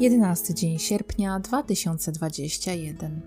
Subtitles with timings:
[0.00, 3.20] 11 dzień sierpnia 2021.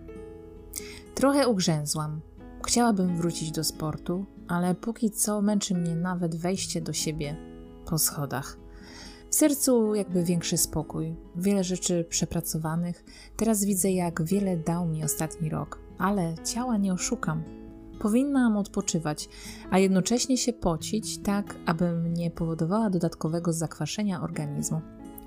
[1.15, 2.21] Trochę ugrzęzłam.
[2.65, 7.35] Chciałabym wrócić do sportu, ale póki co męczy mnie nawet wejście do siebie
[7.85, 8.57] po schodach.
[9.29, 13.03] W sercu jakby większy spokój, wiele rzeczy przepracowanych.
[13.37, 17.43] Teraz widzę, jak wiele dał mi ostatni rok, ale ciała nie oszukam.
[17.99, 19.29] Powinnam odpoczywać,
[19.71, 24.81] a jednocześnie się pocić, tak abym nie powodowała dodatkowego zakwaszenia organizmu.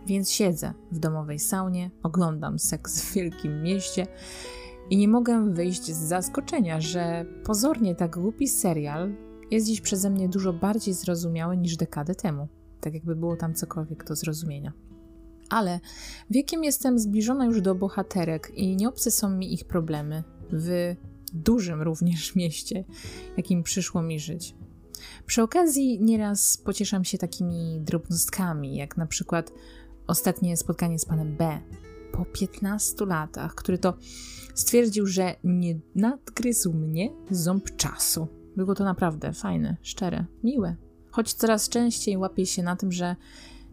[0.06, 4.06] Więc siedzę w domowej saunie, oglądam seks w wielkim mieście
[4.90, 9.14] i nie mogę wyjść z zaskoczenia, że pozornie tak głupi serial
[9.50, 12.48] jest dziś przeze mnie dużo bardziej zrozumiały niż dekadę temu.
[12.80, 14.72] Tak jakby było tam cokolwiek do zrozumienia.
[15.50, 15.80] Ale
[16.30, 20.94] wiekiem jestem zbliżona już do bohaterek i nieobce są mi ich problemy w
[21.32, 22.84] dużym również mieście,
[23.36, 24.54] jakim przyszło mi żyć.
[25.26, 29.52] Przy okazji nieraz pocieszam się takimi drobnostkami, jak na przykład
[30.06, 31.60] ostatnie spotkanie z panem B
[32.12, 33.94] po 15 latach, który to
[34.54, 38.28] stwierdził, że nie nadgryzł mnie ząb czasu.
[38.56, 40.76] Było to naprawdę fajne, szczere, miłe.
[41.10, 43.16] Choć coraz częściej łapię się na tym, że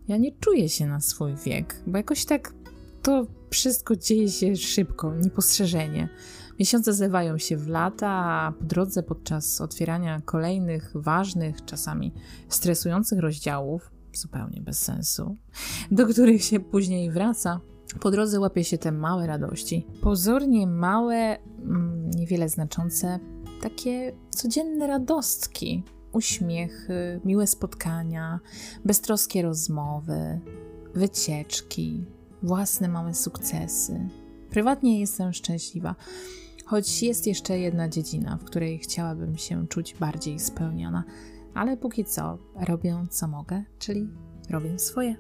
[0.08, 2.54] ja nie czuję się na swój wiek, bo jakoś tak
[3.02, 6.09] to wszystko dzieje się szybko, niepostrzeżenie.
[6.59, 12.14] Miesiące zlewają się w lata, a po drodze podczas otwierania kolejnych ważnych, czasami
[12.50, 15.38] stresujących rozdziałów, zupełnie bez sensu,
[15.92, 17.59] do których się później wraca,
[18.00, 19.88] po drodze łapie się te małe radości.
[20.02, 23.20] Pozornie małe, mm, niewiele znaczące,
[23.61, 25.83] takie codzienne radostki.
[26.11, 28.39] Uśmiechy, miłe spotkania,
[28.86, 30.39] beztroskie rozmowy,
[30.95, 32.05] wycieczki,
[32.44, 34.09] własne małe sukcesy.
[34.50, 35.95] Prywatnie jestem szczęśliwa,
[36.66, 41.03] choć jest jeszcze jedna dziedzina, w której chciałabym się czuć bardziej spełniona,
[41.54, 42.38] ale póki co
[42.68, 44.09] robię co mogę, czyli
[44.50, 45.16] robię swoje.